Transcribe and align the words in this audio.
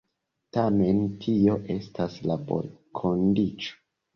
Tamen 0.55 1.03
tio 1.25 1.59
estas 1.75 2.17
laborkondiĉo. 2.33 3.79